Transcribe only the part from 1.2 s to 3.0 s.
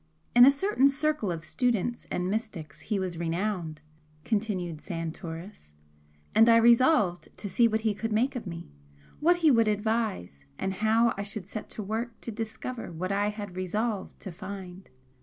of students and mystics he